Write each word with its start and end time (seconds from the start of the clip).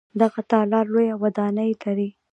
دغه 0.21 0.39
تالار 0.51 0.85
لویه 0.93 1.15
ودانۍ 1.23 1.71
لري. 1.83 2.09